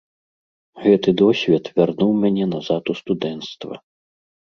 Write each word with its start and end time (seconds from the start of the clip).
Гэты 0.85 1.09
досвед 1.21 1.69
вярнуў 1.79 2.11
мяне 2.21 2.45
назад 2.55 2.83
у 2.95 2.95
студэнцтва. 3.01 3.75